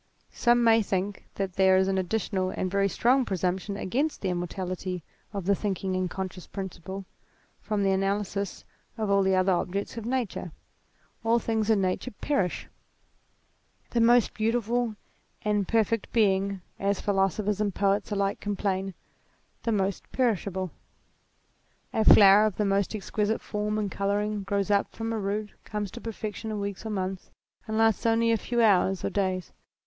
[0.31, 5.03] Some may think that there is an additional and very strong presumption against the immortality
[5.31, 7.05] of the thinking and conscious principle,
[7.61, 8.65] from the analysis
[8.97, 10.53] of all the other objects of Nature.
[11.23, 12.67] All things in 202 THEISM Nature perish,
[13.91, 14.95] the most beautiful
[15.43, 18.95] and perfect being, as philosophers and poets alike complain,
[19.61, 20.71] the most perishable.
[21.93, 25.91] A flower of the most exquisite form and colouring grows up from a root, comes
[25.91, 27.29] to perfection in weeks or months,
[27.67, 29.53] and lasts only a few hours or days.